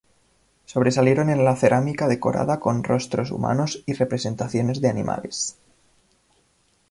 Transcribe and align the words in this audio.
Sobresalieron 0.65 1.29
en 1.29 1.45
la 1.45 1.55
cerámica 1.55 2.07
decorada 2.07 2.59
con 2.59 2.83
rostros 2.83 3.29
humanos 3.29 3.83
y 3.85 3.93
representaciones 3.93 4.81
de 4.81 4.89
animales. 4.89 5.59